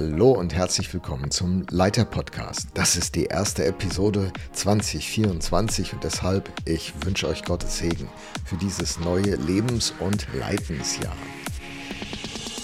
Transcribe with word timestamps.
Hallo 0.00 0.30
und 0.30 0.54
herzlich 0.54 0.94
willkommen 0.94 1.32
zum 1.32 1.66
Leiter 1.70 2.04
Podcast. 2.04 2.68
Das 2.74 2.94
ist 2.94 3.16
die 3.16 3.24
erste 3.24 3.64
Episode 3.64 4.32
2024 4.52 5.92
und 5.92 6.04
deshalb 6.04 6.52
ich 6.66 6.92
wünsche 7.04 7.26
euch 7.26 7.42
Gottes 7.42 7.78
Segen 7.78 8.08
für 8.44 8.56
dieses 8.58 9.00
neue 9.00 9.34
Lebens- 9.34 9.92
und 9.98 10.28
Leidensjahr. 10.38 11.16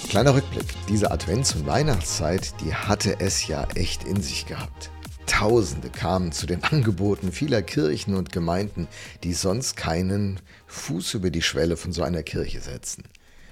Kleiner 0.09 0.37
Rückblick, 0.37 0.77
diese 0.89 1.11
Advents- 1.11 1.57
und 1.57 1.67
Weihnachtszeit, 1.67 2.55
die 2.61 2.73
hatte 2.73 3.19
es 3.19 3.49
ja 3.49 3.67
echt 3.75 4.05
in 4.05 4.23
sich 4.23 4.47
gehabt. 4.47 4.91
Tausende 5.27 5.91
kamen 5.91 6.31
zu 6.31 6.47
den 6.47 6.63
Angeboten 6.63 7.33
vieler 7.33 7.63
Kirchen 7.63 8.15
und 8.15 8.31
Gemeinden, 8.31 8.87
die 9.25 9.35
sonst 9.35 9.77
keinen 9.77 10.39
Fuß 10.69 11.15
über 11.15 11.31
die 11.31 11.43
Schwelle 11.43 11.77
von 11.77 11.91
so 11.91 12.05
einer 12.05 12.23
Kirche 12.23 12.61
setzen. 12.61 13.03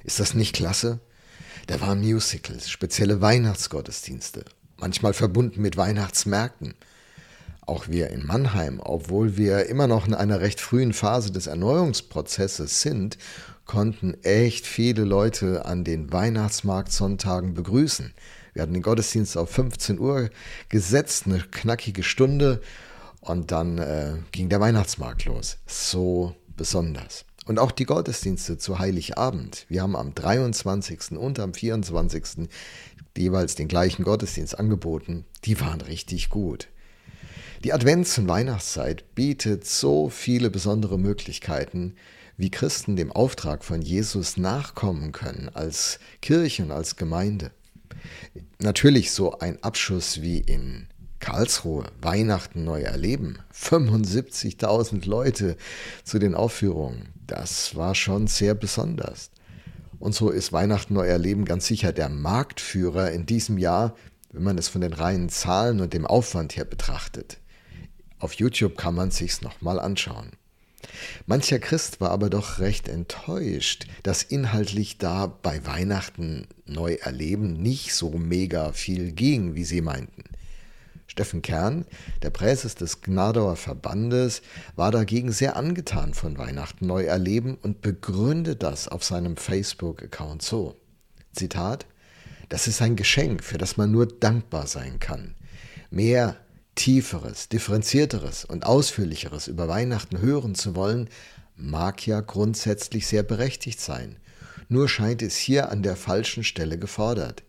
Ist 0.04 0.20
das 0.20 0.34
nicht 0.34 0.54
klasse? 0.54 1.00
Da 1.66 1.80
waren 1.80 2.00
Musicals, 2.00 2.68
spezielle 2.68 3.20
Weihnachtsgottesdienste, 3.20 4.44
manchmal 4.78 5.12
verbunden 5.12 5.62
mit 5.62 5.76
Weihnachtsmärkten. 5.76 6.74
Auch 7.64 7.86
wir 7.86 8.10
in 8.10 8.26
Mannheim, 8.26 8.80
obwohl 8.82 9.36
wir 9.36 9.66
immer 9.66 9.86
noch 9.86 10.06
in 10.06 10.14
einer 10.14 10.40
recht 10.40 10.60
frühen 10.60 10.92
Phase 10.92 11.30
des 11.30 11.46
Erneuerungsprozesses 11.46 12.80
sind, 12.80 13.18
konnten 13.64 14.14
echt 14.24 14.66
viele 14.66 15.04
Leute 15.04 15.64
an 15.64 15.84
den 15.84 16.12
Weihnachtsmarktsonntagen 16.12 17.54
begrüßen. 17.54 18.12
Wir 18.52 18.62
hatten 18.62 18.74
den 18.74 18.82
Gottesdienst 18.82 19.36
auf 19.36 19.50
15 19.50 19.98
Uhr 20.00 20.30
gesetzt, 20.68 21.26
eine 21.26 21.38
knackige 21.40 22.02
Stunde, 22.02 22.60
und 23.20 23.52
dann 23.52 23.78
äh, 23.78 24.14
ging 24.32 24.48
der 24.48 24.60
Weihnachtsmarkt 24.60 25.24
los. 25.26 25.58
So 25.66 26.34
besonders. 26.56 27.24
Und 27.46 27.58
auch 27.58 27.72
die 27.72 27.84
Gottesdienste 27.84 28.56
zu 28.56 28.78
Heiligabend. 28.78 29.66
Wir 29.68 29.82
haben 29.82 29.96
am 29.96 30.14
23. 30.14 31.12
und 31.12 31.40
am 31.40 31.54
24. 31.54 32.48
jeweils 33.16 33.56
den 33.56 33.68
gleichen 33.68 34.04
Gottesdienst 34.04 34.58
angeboten. 34.58 35.24
Die 35.44 35.60
waren 35.60 35.80
richtig 35.80 36.28
gut. 36.28 36.68
Die 37.64 37.72
Advents- 37.72 38.18
und 38.18 38.28
Weihnachtszeit 38.28 39.14
bietet 39.14 39.66
so 39.66 40.08
viele 40.08 40.50
besondere 40.50 40.98
Möglichkeiten, 40.98 41.94
wie 42.36 42.50
Christen 42.50 42.96
dem 42.96 43.12
Auftrag 43.12 43.64
von 43.64 43.82
Jesus 43.82 44.36
nachkommen 44.36 45.12
können 45.12 45.48
als 45.48 45.98
Kirche 46.20 46.64
und 46.64 46.70
als 46.70 46.96
Gemeinde. 46.96 47.50
Natürlich 48.58 49.12
so 49.12 49.38
ein 49.38 49.62
Abschuss 49.62 50.22
wie 50.22 50.38
in 50.38 50.88
Karlsruhe, 51.22 51.84
Weihnachten 52.02 52.64
neu 52.64 52.82
erleben. 52.82 53.38
75.000 53.54 55.08
Leute 55.08 55.56
zu 56.02 56.18
den 56.18 56.34
Aufführungen. 56.34 57.10
Das 57.28 57.76
war 57.76 57.94
schon 57.94 58.26
sehr 58.26 58.54
besonders. 58.54 59.30
Und 60.00 60.16
so 60.16 60.30
ist 60.30 60.52
Weihnachten 60.52 60.94
neu 60.94 61.06
erleben 61.06 61.44
ganz 61.44 61.68
sicher 61.68 61.92
der 61.92 62.08
Marktführer 62.08 63.12
in 63.12 63.24
diesem 63.24 63.56
Jahr, 63.56 63.94
wenn 64.32 64.42
man 64.42 64.58
es 64.58 64.66
von 64.66 64.80
den 64.80 64.92
reinen 64.92 65.28
Zahlen 65.28 65.80
und 65.80 65.94
dem 65.94 66.06
Aufwand 66.06 66.56
her 66.56 66.64
betrachtet. 66.64 67.38
Auf 68.18 68.32
YouTube 68.34 68.76
kann 68.76 68.96
man 68.96 69.12
sich's 69.12 69.42
nochmal 69.42 69.78
anschauen. 69.78 70.32
Mancher 71.26 71.60
Christ 71.60 72.00
war 72.00 72.10
aber 72.10 72.30
doch 72.30 72.58
recht 72.58 72.88
enttäuscht, 72.88 73.86
dass 74.02 74.24
inhaltlich 74.24 74.98
da 74.98 75.28
bei 75.28 75.64
Weihnachten 75.64 76.48
neu 76.66 76.94
erleben 76.94 77.52
nicht 77.52 77.94
so 77.94 78.10
mega 78.10 78.72
viel 78.72 79.12
ging, 79.12 79.54
wie 79.54 79.64
sie 79.64 79.82
meinten. 79.82 80.21
Steffen 81.06 81.42
Kern, 81.42 81.84
der 82.22 82.30
Präses 82.30 82.74
des 82.74 83.02
Gnadauer 83.02 83.56
Verbandes, 83.56 84.42
war 84.76 84.90
dagegen 84.90 85.30
sehr 85.30 85.56
angetan 85.56 86.14
von 86.14 86.38
Weihnachten 86.38 86.86
neu 86.86 87.04
erleben 87.04 87.58
und 87.60 87.82
begründet 87.82 88.62
das 88.62 88.88
auf 88.88 89.04
seinem 89.04 89.36
Facebook-Account 89.36 90.42
so. 90.42 90.76
Zitat: 91.32 91.86
Das 92.48 92.66
ist 92.66 92.80
ein 92.80 92.96
Geschenk, 92.96 93.44
für 93.44 93.58
das 93.58 93.76
man 93.76 93.90
nur 93.90 94.06
dankbar 94.06 94.66
sein 94.66 95.00
kann. 95.00 95.34
Mehr 95.90 96.36
tieferes, 96.74 97.48
differenzierteres 97.48 98.44
und 98.44 98.64
ausführlicheres 98.64 99.48
über 99.48 99.68
Weihnachten 99.68 100.20
hören 100.20 100.54
zu 100.54 100.74
wollen, 100.74 101.08
mag 101.56 102.06
ja 102.06 102.20
grundsätzlich 102.20 103.06
sehr 103.06 103.22
berechtigt 103.22 103.80
sein. 103.80 104.16
Nur 104.68 104.88
scheint 104.88 105.22
es 105.22 105.36
hier 105.36 105.70
an 105.70 105.82
der 105.82 105.96
falschen 105.96 106.44
Stelle 106.44 106.78
gefordert. 106.78 107.42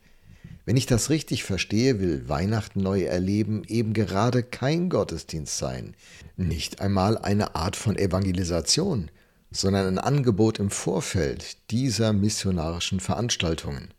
Wenn 0.65 0.77
ich 0.77 0.85
das 0.85 1.09
richtig 1.09 1.43
verstehe, 1.43 1.99
will 1.99 2.29
Weihnachten 2.29 2.81
neu 2.81 3.03
erleben 3.03 3.63
eben 3.67 3.93
gerade 3.93 4.43
kein 4.43 4.89
Gottesdienst 4.89 5.57
sein, 5.57 5.95
nicht 6.37 6.79
einmal 6.79 7.17
eine 7.17 7.55
Art 7.55 7.75
von 7.75 7.97
Evangelisation, 7.97 9.11
sondern 9.51 9.87
ein 9.87 9.99
Angebot 9.99 10.59
im 10.59 10.69
Vorfeld 10.69 11.57
dieser 11.69 12.13
missionarischen 12.13 13.01
Veranstaltungen. 13.01 13.89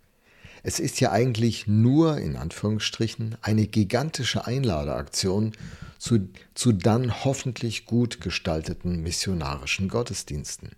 Es 0.62 0.80
ist 0.80 0.98
ja 1.00 1.12
eigentlich 1.12 1.66
nur, 1.66 2.16
in 2.16 2.36
Anführungsstrichen, 2.36 3.36
eine 3.42 3.66
gigantische 3.66 4.46
Einladeaktion 4.46 5.52
zu, 5.98 6.30
zu 6.54 6.72
dann 6.72 7.24
hoffentlich 7.24 7.84
gut 7.84 8.22
gestalteten 8.22 9.02
missionarischen 9.02 9.88
Gottesdiensten. 9.88 10.70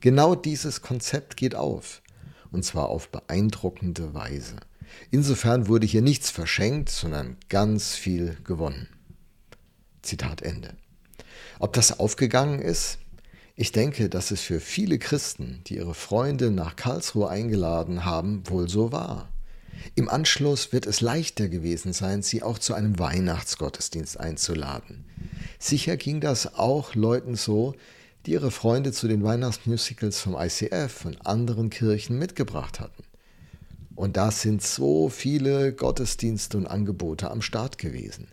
Genau 0.00 0.34
dieses 0.34 0.82
Konzept 0.82 1.38
geht 1.38 1.54
auf, 1.54 2.02
und 2.52 2.66
zwar 2.66 2.90
auf 2.90 3.08
beeindruckende 3.08 4.12
Weise. 4.12 4.56
Insofern 5.10 5.68
wurde 5.68 5.86
hier 5.86 6.02
nichts 6.02 6.30
verschenkt, 6.30 6.88
sondern 6.90 7.36
ganz 7.48 7.94
viel 7.94 8.36
gewonnen. 8.44 8.88
Zitat 10.02 10.42
Ende. 10.42 10.74
Ob 11.58 11.72
das 11.72 11.98
aufgegangen 11.98 12.60
ist? 12.60 12.98
Ich 13.56 13.72
denke, 13.72 14.08
dass 14.08 14.30
es 14.30 14.40
für 14.40 14.60
viele 14.60 14.98
Christen, 14.98 15.62
die 15.66 15.76
ihre 15.76 15.94
Freunde 15.94 16.50
nach 16.50 16.76
Karlsruhe 16.76 17.28
eingeladen 17.28 18.04
haben, 18.04 18.48
wohl 18.48 18.68
so 18.68 18.92
war. 18.92 19.28
Im 19.94 20.08
Anschluss 20.08 20.72
wird 20.72 20.86
es 20.86 21.00
leichter 21.00 21.48
gewesen 21.48 21.92
sein, 21.92 22.22
sie 22.22 22.42
auch 22.42 22.58
zu 22.58 22.74
einem 22.74 22.98
Weihnachtsgottesdienst 22.98 24.18
einzuladen. 24.18 25.04
Sicher 25.58 25.96
ging 25.96 26.20
das 26.20 26.54
auch 26.54 26.94
Leuten 26.94 27.34
so, 27.34 27.74
die 28.26 28.32
ihre 28.32 28.50
Freunde 28.50 28.92
zu 28.92 29.08
den 29.08 29.24
Weihnachtsmusicals 29.24 30.20
vom 30.20 30.36
ICF 30.38 31.04
und 31.04 31.26
anderen 31.26 31.70
Kirchen 31.70 32.18
mitgebracht 32.18 32.78
hatten. 32.78 33.02
Und 33.98 34.16
da 34.16 34.30
sind 34.30 34.62
so 34.62 35.08
viele 35.08 35.72
Gottesdienste 35.72 36.56
und 36.56 36.68
Angebote 36.68 37.32
am 37.32 37.42
Start 37.42 37.78
gewesen. 37.78 38.28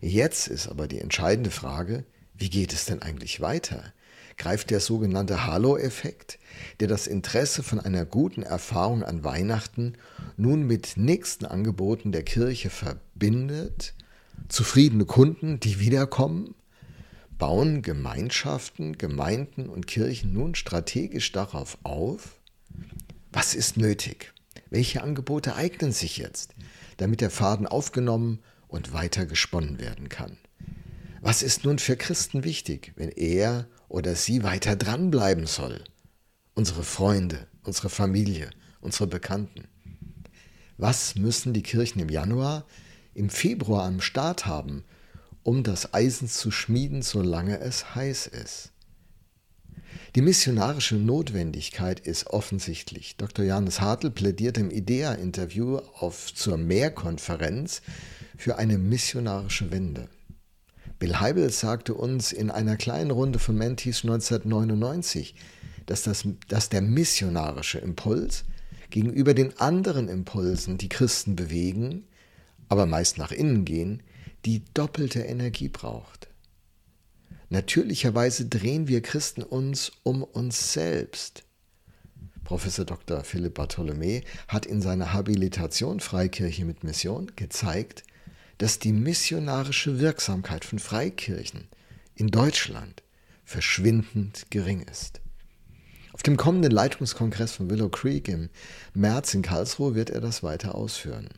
Jetzt 0.00 0.48
ist 0.48 0.66
aber 0.66 0.88
die 0.88 0.98
entscheidende 0.98 1.50
Frage, 1.50 2.06
wie 2.32 2.48
geht 2.48 2.72
es 2.72 2.86
denn 2.86 3.02
eigentlich 3.02 3.42
weiter? 3.42 3.92
Greift 4.38 4.70
der 4.70 4.80
sogenannte 4.80 5.46
Halo-Effekt, 5.46 6.38
der 6.80 6.88
das 6.88 7.06
Interesse 7.06 7.62
von 7.62 7.80
einer 7.80 8.06
guten 8.06 8.42
Erfahrung 8.42 9.02
an 9.02 9.24
Weihnachten 9.24 9.92
nun 10.38 10.66
mit 10.66 10.96
nächsten 10.96 11.44
Angeboten 11.44 12.10
der 12.10 12.22
Kirche 12.22 12.70
verbindet? 12.70 13.92
Zufriedene 14.48 15.04
Kunden, 15.04 15.60
die 15.60 15.80
wiederkommen? 15.80 16.54
Bauen 17.36 17.82
Gemeinschaften, 17.82 18.96
Gemeinden 18.96 19.68
und 19.68 19.86
Kirchen 19.86 20.32
nun 20.32 20.54
strategisch 20.54 21.30
darauf 21.30 21.76
auf? 21.82 22.40
Was 23.32 23.54
ist 23.54 23.76
nötig? 23.76 24.33
Welche 24.70 25.02
Angebote 25.02 25.54
eignen 25.56 25.92
sich 25.92 26.16
jetzt, 26.16 26.54
damit 26.96 27.20
der 27.20 27.30
Faden 27.30 27.66
aufgenommen 27.66 28.40
und 28.68 28.92
weiter 28.92 29.26
gesponnen 29.26 29.78
werden 29.78 30.08
kann? 30.08 30.36
Was 31.20 31.42
ist 31.42 31.64
nun 31.64 31.78
für 31.78 31.96
Christen 31.96 32.44
wichtig, 32.44 32.92
wenn 32.96 33.08
er 33.08 33.66
oder 33.88 34.14
sie 34.14 34.42
weiter 34.42 34.76
dranbleiben 34.76 35.46
soll? 35.46 35.82
Unsere 36.54 36.84
Freunde, 36.84 37.46
unsere 37.62 37.88
Familie, 37.88 38.50
unsere 38.82 39.06
Bekannten. 39.06 39.64
Was 40.76 41.14
müssen 41.14 41.54
die 41.54 41.62
Kirchen 41.62 42.00
im 42.00 42.10
Januar, 42.10 42.66
im 43.14 43.30
Februar 43.30 43.84
am 43.84 44.00
Start 44.02 44.44
haben, 44.44 44.84
um 45.42 45.62
das 45.62 45.94
Eisen 45.94 46.28
zu 46.28 46.50
schmieden, 46.50 47.00
solange 47.00 47.58
es 47.58 47.94
heiß 47.94 48.26
ist? 48.26 48.73
Die 50.14 50.22
missionarische 50.22 50.94
Notwendigkeit 50.94 51.98
ist 51.98 52.28
offensichtlich. 52.28 53.16
Dr. 53.16 53.44
Johannes 53.44 53.80
Hartl 53.80 54.12
plädiert 54.12 54.58
im 54.58 54.70
IDEA-Interview 54.70 55.80
zur 56.34 56.56
Mehrkonferenz 56.56 57.82
für 58.36 58.56
eine 58.56 58.78
missionarische 58.78 59.72
Wende. 59.72 60.08
Bill 61.00 61.18
Heibel 61.18 61.50
sagte 61.50 61.94
uns 61.94 62.30
in 62.30 62.52
einer 62.52 62.76
kleinen 62.76 63.10
Runde 63.10 63.40
von 63.40 63.56
Mentis 63.56 64.04
1999, 64.04 65.34
dass, 65.86 66.04
das, 66.04 66.28
dass 66.46 66.68
der 66.68 66.80
missionarische 66.80 67.78
Impuls 67.78 68.44
gegenüber 68.90 69.34
den 69.34 69.58
anderen 69.58 70.08
Impulsen, 70.08 70.78
die 70.78 70.88
Christen 70.88 71.34
bewegen, 71.34 72.04
aber 72.68 72.86
meist 72.86 73.18
nach 73.18 73.32
innen 73.32 73.64
gehen, 73.64 74.00
die 74.44 74.62
doppelte 74.74 75.22
Energie 75.22 75.68
braucht. 75.68 76.28
Natürlicherweise 77.54 78.46
drehen 78.46 78.88
wir 78.88 79.00
Christen 79.00 79.44
uns 79.44 79.92
um 80.02 80.24
uns 80.24 80.72
selbst. 80.72 81.44
Professor 82.42 82.84
Dr. 82.84 83.22
Philipp 83.22 83.54
Bartholomä 83.54 84.22
hat 84.48 84.66
in 84.66 84.82
seiner 84.82 85.12
Habilitation 85.12 86.00
Freikirche 86.00 86.64
mit 86.64 86.82
Mission 86.82 87.30
gezeigt, 87.36 88.02
dass 88.58 88.80
die 88.80 88.90
missionarische 88.90 90.00
Wirksamkeit 90.00 90.64
von 90.64 90.80
Freikirchen 90.80 91.68
in 92.16 92.26
Deutschland 92.26 93.04
verschwindend 93.44 94.46
gering 94.50 94.80
ist. 94.80 95.20
Auf 96.12 96.24
dem 96.24 96.36
kommenden 96.36 96.72
Leitungskongress 96.72 97.52
von 97.52 97.70
Willow 97.70 97.88
Creek 97.88 98.26
im 98.26 98.50
März 98.94 99.32
in 99.32 99.42
Karlsruhe 99.42 99.94
wird 99.94 100.10
er 100.10 100.20
das 100.20 100.42
weiter 100.42 100.74
ausführen. 100.74 101.28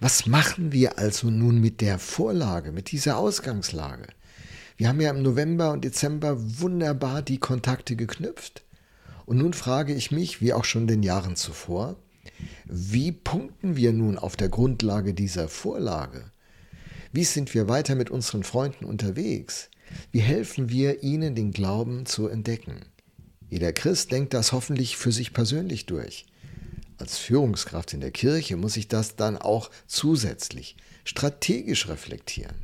Was 0.00 0.24
machen 0.24 0.72
wir 0.72 0.98
also 0.98 1.28
nun 1.28 1.60
mit 1.60 1.82
der 1.82 1.98
Vorlage, 1.98 2.72
mit 2.72 2.92
dieser 2.92 3.18
Ausgangslage? 3.18 4.06
Wir 4.76 4.88
haben 4.88 5.00
ja 5.00 5.10
im 5.10 5.22
November 5.22 5.70
und 5.70 5.84
Dezember 5.84 6.36
wunderbar 6.60 7.22
die 7.22 7.38
Kontakte 7.38 7.94
geknüpft. 7.94 8.64
Und 9.24 9.38
nun 9.38 9.52
frage 9.52 9.94
ich 9.94 10.10
mich, 10.10 10.40
wie 10.40 10.52
auch 10.52 10.64
schon 10.64 10.86
den 10.86 11.02
Jahren 11.02 11.36
zuvor, 11.36 11.96
wie 12.64 13.12
punkten 13.12 13.76
wir 13.76 13.92
nun 13.92 14.18
auf 14.18 14.36
der 14.36 14.48
Grundlage 14.48 15.14
dieser 15.14 15.48
Vorlage? 15.48 16.30
Wie 17.12 17.24
sind 17.24 17.54
wir 17.54 17.68
weiter 17.68 17.94
mit 17.94 18.10
unseren 18.10 18.42
Freunden 18.42 18.84
unterwegs? 18.84 19.70
Wie 20.10 20.20
helfen 20.20 20.68
wir 20.68 21.02
ihnen, 21.04 21.36
den 21.36 21.52
Glauben 21.52 22.06
zu 22.06 22.26
entdecken? 22.26 22.86
Jeder 23.48 23.72
Christ 23.72 24.10
denkt 24.10 24.34
das 24.34 24.52
hoffentlich 24.52 24.96
für 24.96 25.12
sich 25.12 25.32
persönlich 25.32 25.86
durch. 25.86 26.26
Als 26.96 27.18
Führungskraft 27.18 27.92
in 27.92 28.00
der 28.00 28.10
Kirche 28.10 28.56
muss 28.56 28.76
ich 28.76 28.88
das 28.88 29.14
dann 29.14 29.36
auch 29.36 29.70
zusätzlich 29.86 30.76
strategisch 31.04 31.88
reflektieren. 31.88 32.56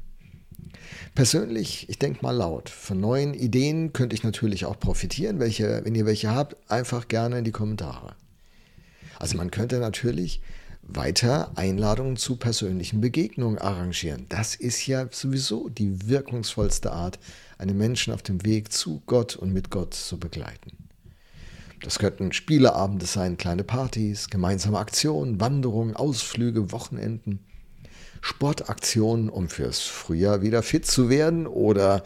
Persönlich, 1.14 1.88
ich 1.88 1.98
denke 1.98 2.22
mal 2.22 2.32
laut. 2.37 2.69
Von 2.69 3.00
neuen 3.00 3.34
Ideen 3.34 3.92
könnte 3.92 4.14
ich 4.14 4.22
natürlich 4.22 4.64
auch 4.64 4.78
profitieren. 4.78 5.38
Welche, 5.40 5.84
wenn 5.84 5.94
ihr 5.94 6.06
welche 6.06 6.31
habt, 6.31 6.56
einfach 6.70 7.08
gerne 7.08 7.38
in 7.38 7.44
die 7.44 7.52
Kommentare. 7.52 8.14
Also 9.19 9.37
man 9.37 9.50
könnte 9.50 9.78
natürlich 9.78 10.40
weiter 10.82 11.52
Einladungen 11.56 12.16
zu 12.16 12.37
persönlichen 12.37 13.00
Begegnungen 13.00 13.58
arrangieren. 13.58 14.26
Das 14.28 14.54
ist 14.54 14.87
ja 14.87 15.06
sowieso 15.10 15.69
die 15.69 16.08
wirkungsvollste 16.08 16.93
Art, 16.93 17.19
einen 17.58 17.76
Menschen 17.76 18.12
auf 18.12 18.22
dem 18.22 18.44
Weg 18.44 18.72
zu 18.72 19.02
Gott 19.06 19.36
und 19.36 19.52
mit 19.52 19.70
Gott 19.70 19.94
zu 19.94 20.19
begleiten. 20.19 20.72
Das 21.82 21.98
könnten 21.98 22.32
Spieleabende 22.32 23.06
sein, 23.06 23.38
kleine 23.38 23.64
Partys, 23.64 24.28
gemeinsame 24.28 24.78
Aktionen, 24.78 25.40
Wanderungen, 25.40 25.96
Ausflüge, 25.96 26.72
Wochenenden. 26.72 27.40
Sportaktionen, 28.20 29.28
um 29.28 29.49
fürs 29.49 29.81
Frühjahr 29.81 30.43
wieder 30.43 30.62
fit 30.62 30.87
zu 30.87 31.08
werden 31.08 31.46
oder 31.46 32.02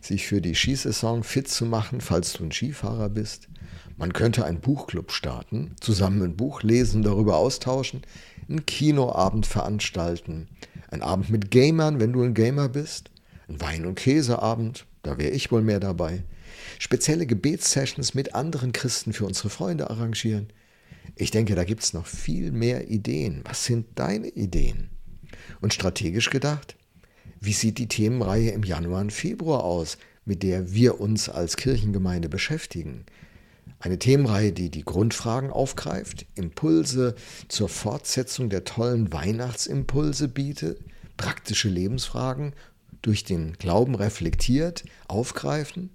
sich 0.00 0.26
für 0.26 0.40
die 0.40 0.54
Skisaison 0.54 1.24
fit 1.24 1.48
zu 1.48 1.66
machen, 1.66 2.00
falls 2.00 2.34
du 2.34 2.44
ein 2.44 2.52
Skifahrer 2.52 3.08
bist. 3.08 3.48
Man 3.96 4.12
könnte 4.12 4.44
einen 4.44 4.60
Buchclub 4.60 5.10
starten, 5.10 5.74
zusammen 5.80 6.22
ein 6.22 6.36
Buch 6.36 6.62
lesen, 6.62 7.02
darüber 7.02 7.36
austauschen, 7.36 8.02
einen 8.48 8.66
Kinoabend 8.66 9.46
veranstalten, 9.46 10.48
einen 10.90 11.02
Abend 11.02 11.30
mit 11.30 11.50
Gamern, 11.50 11.98
wenn 11.98 12.12
du 12.12 12.22
ein 12.22 12.34
Gamer 12.34 12.68
bist, 12.68 13.10
ein 13.48 13.60
Wein- 13.60 13.86
und 13.86 13.96
Käseabend, 13.96 14.86
da 15.02 15.18
wäre 15.18 15.30
ich 15.30 15.50
wohl 15.50 15.62
mehr 15.62 15.80
dabei, 15.80 16.24
spezielle 16.78 17.26
Gebetssessions 17.26 18.14
mit 18.14 18.34
anderen 18.34 18.72
Christen 18.72 19.12
für 19.12 19.24
unsere 19.24 19.50
Freunde 19.50 19.88
arrangieren. 19.90 20.48
Ich 21.14 21.30
denke, 21.30 21.54
da 21.54 21.64
gibt 21.64 21.82
es 21.82 21.92
noch 21.92 22.06
viel 22.06 22.52
mehr 22.52 22.90
Ideen. 22.90 23.42
Was 23.44 23.64
sind 23.64 23.86
deine 23.94 24.28
Ideen? 24.28 24.90
Und 25.60 25.74
strategisch 25.74 26.30
gedacht, 26.30 26.76
wie 27.40 27.52
sieht 27.52 27.78
die 27.78 27.88
Themenreihe 27.88 28.50
im 28.50 28.62
Januar 28.62 29.00
und 29.00 29.12
Februar 29.12 29.64
aus, 29.64 29.98
mit 30.24 30.42
der 30.42 30.72
wir 30.72 31.00
uns 31.00 31.28
als 31.28 31.56
Kirchengemeinde 31.56 32.28
beschäftigen? 32.28 33.04
Eine 33.78 33.98
Themenreihe, 33.98 34.52
die 34.52 34.70
die 34.70 34.84
Grundfragen 34.84 35.50
aufgreift, 35.50 36.26
Impulse 36.34 37.14
zur 37.48 37.68
Fortsetzung 37.68 38.48
der 38.48 38.64
tollen 38.64 39.12
Weihnachtsimpulse 39.12 40.28
bietet, 40.28 40.80
praktische 41.16 41.68
Lebensfragen 41.68 42.54
durch 43.02 43.24
den 43.24 43.52
Glauben 43.54 43.94
reflektiert, 43.94 44.84
aufgreifen. 45.08 45.90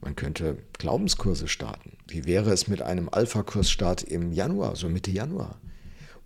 Man 0.00 0.16
könnte 0.16 0.58
Glaubenskurse 0.74 1.48
starten. 1.48 1.96
Wie 2.06 2.24
wäre 2.24 2.52
es 2.52 2.68
mit 2.68 2.82
einem 2.82 3.08
Alpha-Kursstart 3.08 4.02
im 4.02 4.32
Januar, 4.32 4.76
so 4.76 4.88
Mitte 4.88 5.10
Januar? 5.10 5.60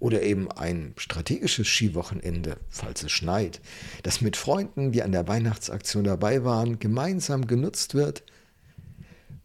Oder 0.02 0.22
eben 0.22 0.50
ein 0.50 0.94
strategisches 0.96 1.69
Skiwochenende, 1.69 2.56
falls 2.69 3.04
es 3.04 3.12
schneit, 3.12 3.60
das 4.02 4.20
mit 4.20 4.37
Freunden, 4.37 4.90
die 4.90 5.00
an 5.04 5.12
der 5.12 5.28
Weihnachtsaktion 5.28 6.02
dabei 6.02 6.43
waren, 6.43 6.81
gemeinsam 6.81 7.46
genutzt 7.46 7.94
wird. 7.94 8.25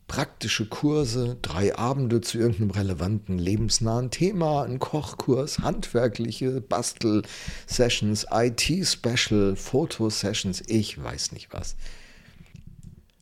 Praktische 0.08 0.66
Kurse, 0.66 1.38
drei 1.44 1.78
Abende 1.78 2.22
zu 2.22 2.40
irgendeinem 2.40 2.72
relevanten, 2.72 3.38
lebensnahen 3.38 4.10
Thema, 4.10 4.64
ein 4.64 4.80
Kochkurs, 4.80 5.60
handwerkliche 5.60 6.60
Bastel-Sessions, 6.60 8.26
IT-Special, 8.32 9.56
Fotosessions, 9.56 10.64
ich 10.66 11.00
weiß 11.00 11.34
nicht 11.34 11.54
was. 11.54 11.76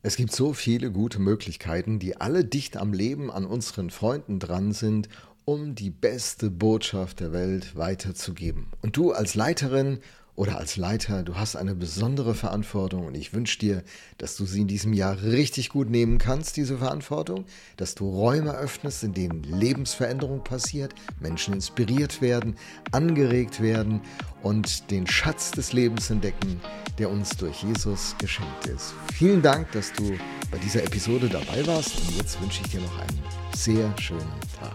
Es 0.02 0.16
gibt 0.16 0.34
so 0.34 0.54
viele 0.54 0.90
gute 0.90 1.18
Möglichkeiten, 1.18 1.98
die 1.98 2.18
alle 2.18 2.46
dicht 2.46 2.78
am 2.78 2.94
Leben 2.94 3.30
an 3.30 3.44
unseren 3.44 3.90
Freunden 3.90 4.38
dran 4.38 4.72
sind 4.72 5.10
um 5.46 5.76
die 5.76 5.90
beste 5.90 6.50
Botschaft 6.50 7.20
der 7.20 7.32
Welt 7.32 7.76
weiterzugeben. 7.76 8.66
Und 8.82 8.96
du 8.96 9.12
als 9.12 9.36
Leiterin 9.36 10.00
oder 10.34 10.58
als 10.58 10.76
Leiter, 10.76 11.22
du 11.22 11.36
hast 11.36 11.54
eine 11.54 11.76
besondere 11.76 12.34
Verantwortung 12.34 13.06
und 13.06 13.16
ich 13.16 13.32
wünsche 13.32 13.60
dir, 13.60 13.84
dass 14.18 14.36
du 14.36 14.44
sie 14.44 14.62
in 14.62 14.66
diesem 14.66 14.92
Jahr 14.92 15.22
richtig 15.22 15.68
gut 15.68 15.88
nehmen 15.88 16.18
kannst, 16.18 16.56
diese 16.56 16.78
Verantwortung, 16.78 17.46
dass 17.76 17.94
du 17.94 18.10
Räume 18.10 18.56
öffnest, 18.56 19.04
in 19.04 19.14
denen 19.14 19.44
Lebensveränderung 19.44 20.42
passiert, 20.42 20.94
Menschen 21.20 21.54
inspiriert 21.54 22.20
werden, 22.20 22.56
angeregt 22.90 23.62
werden 23.62 24.00
und 24.42 24.90
den 24.90 25.06
Schatz 25.06 25.52
des 25.52 25.72
Lebens 25.72 26.10
entdecken, 26.10 26.60
der 26.98 27.08
uns 27.08 27.36
durch 27.36 27.62
Jesus 27.62 28.16
geschenkt 28.18 28.66
ist. 28.66 28.94
Vielen 29.14 29.42
Dank, 29.42 29.70
dass 29.70 29.92
du 29.92 30.18
bei 30.50 30.58
dieser 30.58 30.82
Episode 30.82 31.28
dabei 31.28 31.64
warst 31.68 32.00
und 32.00 32.16
jetzt 32.16 32.42
wünsche 32.42 32.62
ich 32.64 32.72
dir 32.72 32.80
noch 32.80 32.98
einen 32.98 33.22
sehr 33.54 33.96
schönen 33.98 34.40
Tag. 34.60 34.74